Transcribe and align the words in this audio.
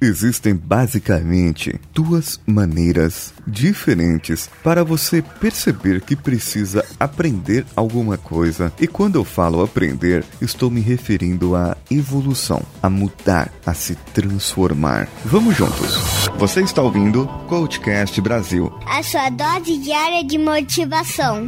Existem 0.00 0.54
basicamente 0.54 1.78
duas 1.92 2.40
maneiras 2.46 3.34
diferentes 3.46 4.48
para 4.64 4.82
você 4.82 5.20
perceber 5.20 6.00
que 6.00 6.16
precisa 6.16 6.82
aprender 6.98 7.66
alguma 7.76 8.16
coisa. 8.16 8.72
E 8.80 8.86
quando 8.86 9.16
eu 9.16 9.24
falo 9.24 9.62
aprender, 9.62 10.24
estou 10.40 10.70
me 10.70 10.80
referindo 10.80 11.54
à 11.54 11.76
evolução, 11.90 12.62
a 12.82 12.88
mudar, 12.88 13.52
a 13.66 13.74
se 13.74 13.94
transformar. 14.14 15.06
Vamos 15.24 15.54
juntos. 15.54 15.98
Você 16.38 16.62
está 16.62 16.80
ouvindo 16.80 17.26
Coachcast 17.46 18.18
Brasil. 18.22 18.72
A 18.86 19.02
sua 19.02 19.28
dose 19.28 19.76
diária 19.78 20.24
de 20.24 20.38
motivação. 20.38 21.46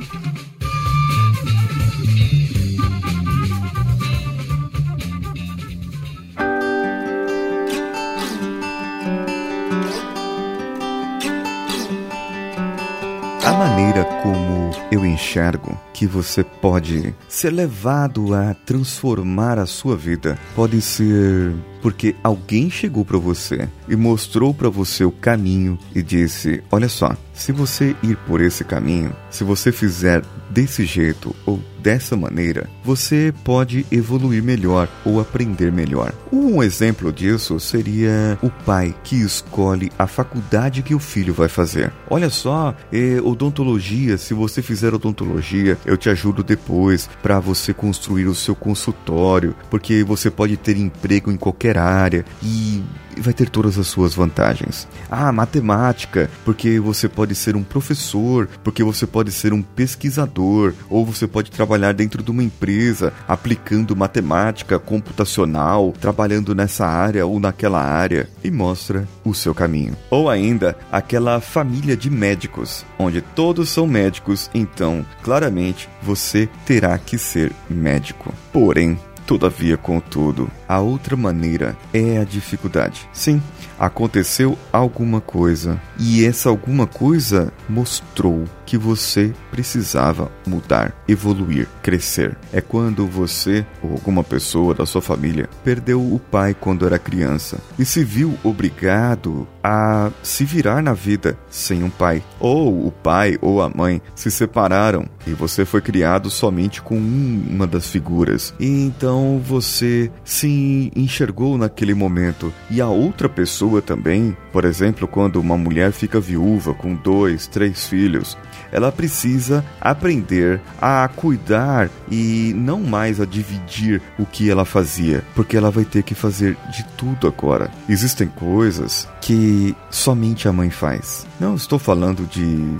Maneira 13.63 14.05
como 14.25 14.73
eu 14.91 15.07
enxergo 15.07 15.79
que 15.95 16.05
você 16.05 16.43
pode 16.43 17.15
ser 17.29 17.51
levado 17.51 18.35
a 18.35 18.55
transformar 18.55 19.57
a 19.57 19.67
sua 19.67 19.97
vida. 19.97 20.37
Pode 20.57 20.81
ser 20.83 21.55
porque 21.81 22.17
alguém 22.25 22.69
chegou 22.69 23.05
para 23.05 23.19
você 23.19 23.69
e 23.89 23.95
mostrou 23.95 24.53
para 24.53 24.69
você 24.69 25.05
o 25.05 25.13
caminho 25.13 25.79
e 25.95 26.03
disse: 26.03 26.61
"Olha 26.73 26.89
só, 26.89 27.17
se 27.43 27.51
você 27.51 27.97
ir 28.05 28.17
por 28.19 28.41
esse 28.41 28.63
caminho, 28.63 29.13
se 29.29 29.43
você 29.43 29.73
fizer 29.73 30.23
desse 30.49 30.85
jeito 30.85 31.35
ou 31.45 31.61
dessa 31.83 32.17
maneira, 32.17 32.71
você 32.85 33.35
pode 33.43 33.85
evoluir 33.91 34.41
melhor 34.41 34.89
ou 35.05 35.21
aprender 35.21 35.73
melhor. 35.73 36.13
Um 36.33 36.63
exemplo 36.63 37.13
disso 37.13 37.59
seria 37.59 38.39
o 38.41 38.49
pai 38.49 38.95
que 39.03 39.17
escolhe 39.17 39.91
a 39.99 40.07
faculdade 40.07 40.83
que 40.83 40.95
o 40.95 41.01
filho 41.01 41.35
vai 41.35 41.49
fazer. 41.49 41.93
Olha 42.09 42.31
só, 42.31 42.77
é, 42.93 43.21
odontologia, 43.21 44.17
se 44.17 44.33
você 44.35 44.63
fizer 44.63 44.95
odontologia, 44.95 45.77
eu 45.85 45.97
te 45.97 46.09
ajudo 46.09 46.45
depois 46.45 47.11
para 47.21 47.41
você 47.41 47.75
construir 47.75 48.27
o 48.27 48.37
seu 48.37 48.55
consultório, 48.55 49.57
porque 49.69 50.05
você 50.05 50.31
pode 50.31 50.57
ter 50.57 50.77
emprego 50.77 51.33
em 51.33 51.37
qualquer 51.37 51.77
área 51.77 52.25
e 52.41 52.85
vai 53.19 53.33
ter 53.33 53.49
todas 53.49 53.79
as 53.79 53.87
suas 53.87 54.15
vantagens. 54.15 54.89
Ah, 55.11 55.33
matemática, 55.33 56.31
porque 56.45 56.79
você 56.81 57.09
pode 57.09 57.35
ser 57.35 57.57
um 57.57 57.63
professor, 57.63 58.49
porque 58.63 58.83
você 58.83 59.07
pode 59.07 59.31
ser 59.33 59.53
um 59.53 59.63
pesquisador, 59.63 60.75
ou 60.89 61.05
você 61.05 61.27
pode 61.27 61.51
trabalhar 61.51 61.93
dentro 61.93 62.23
de 62.23 62.31
uma 62.31 62.43
empresa 62.43 63.13
aplicando 63.27 63.97
matemática 63.97 64.79
computacional, 64.79 65.93
trabalhando 66.01 66.55
nessa 66.55 66.87
área 66.87 67.27
ou 67.27 67.39
naquela 67.39 67.83
área, 67.83 68.29
e 68.43 68.51
mostra 68.51 69.07
o 69.25 69.35
seu 69.35 69.55
caminho. 69.55 69.97
Ou 70.11 70.29
ainda, 70.29 70.77
aquela 70.91 71.41
família 71.41 71.97
de 71.97 72.11
médicos, 72.11 72.85
onde 72.99 73.21
todos 73.21 73.69
são 73.69 73.87
médicos, 73.87 74.51
então, 74.55 75.05
claramente, 75.23 75.89
você 76.03 76.49
terá 76.65 76.99
que 76.99 77.19
ser 77.19 77.53
médico. 77.69 78.33
Porém, 78.53 78.99
Todavia, 79.27 79.77
contudo, 79.77 80.51
a 80.73 80.81
outra 80.81 81.19
maneira 81.19 81.77
é 81.93 82.17
a 82.17 82.25
dificuldade. 82.25 83.07
Sim, 83.13 83.43
aconteceu 83.79 84.57
alguma 84.73 85.21
coisa 85.21 85.79
e 85.99 86.25
essa 86.25 86.49
alguma 86.49 86.87
coisa 86.87 87.53
mostrou 87.69 88.45
que 88.65 88.79
você 88.79 89.35
precisava 89.51 90.33
mudar, 90.47 90.95
evoluir, 91.07 91.69
crescer. 91.83 92.39
É 92.51 92.63
quando 92.63 93.07
você 93.07 93.67
ou 93.83 93.91
alguma 93.91 94.25
pessoa 94.25 94.75
da 94.75 94.87
sua 94.87 95.03
família 95.03 95.47
perdeu 95.63 96.01
o 96.01 96.19
pai 96.19 96.57
quando 96.59 96.87
era 96.87 96.99
criança 96.99 97.59
e 97.79 97.85
se 97.85 98.03
viu 98.03 98.39
obrigado 98.43 99.47
a 99.63 100.11
se 100.23 100.45
virar 100.47 100.83
na 100.83 100.95
vida 100.95 101.39
sem 101.51 101.83
um 101.83 101.91
pai, 101.91 102.23
ou 102.41 102.87
o 102.87 102.91
pai 102.91 103.37
ou 103.43 103.61
a 103.61 103.69
mãe 103.69 104.01
se 104.15 104.31
separaram 104.31 105.05
e 105.27 105.35
você 105.35 105.67
foi 105.67 105.83
criado 105.83 106.31
somente 106.31 106.81
com 106.81 106.97
uma 106.97 107.67
das 107.67 107.89
figuras. 107.89 108.55
E 108.59 108.67
então 108.67 109.39
você 109.45 110.11
se 110.25 110.49
enxergou 110.95 111.57
naquele 111.57 111.95
momento 111.95 112.53
e 112.71 112.81
a 112.81 112.89
outra 112.89 113.29
pessoa 113.29 113.81
também, 113.81 114.37
por 114.53 114.65
exemplo, 114.65 115.07
quando 115.07 115.37
uma 115.37 115.57
mulher 115.57 115.93
fica 115.93 116.21
viúva 116.21 116.75
com 116.75 116.95
dois, 116.95 117.47
três 117.47 117.87
filhos, 117.87 118.37
ela 118.71 118.91
precisa 118.91 119.65
aprender 119.81 120.61
a 120.81 121.09
cuidar 121.09 121.91
e 122.11 122.53
não 122.57 122.81
mais 122.81 123.21
a 123.21 123.27
dividir 123.27 124.01
o 124.19 124.25
que 124.25 124.51
ela 124.51 124.65
fazia, 124.65 125.23
porque 125.35 125.57
ela 125.57 125.71
vai 125.71 125.85
ter 125.85 126.03
que 126.03 126.15
fazer 126.15 126.57
de 126.71 126.85
tudo 126.97 127.27
agora. 127.27 127.71
Existem 127.89 128.29
coisas 128.29 129.09
que 129.21 129.77
somente 129.91 130.49
a 130.49 130.53
mãe 130.53 130.71
faz. 130.71 131.27
Não 131.39 131.55
estou 131.55 131.79
falando 131.79 132.27
de 132.27 132.77